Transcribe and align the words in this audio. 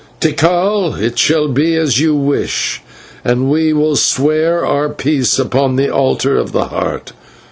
Tikal, 0.19 0.99
it 0.99 1.19
shall 1.19 1.47
be 1.47 1.75
as 1.75 1.99
you 1.99 2.15
wish, 2.15 2.81
and 3.23 3.51
we 3.51 3.71
will 3.71 3.95
swear 3.95 4.65
our 4.65 4.89
peace 4.89 5.37
upon 5.37 5.75
the 5.75 5.91
altar 5.93 6.37
of 6.37 6.53
the 6.53 6.69
Heart. 6.69 7.13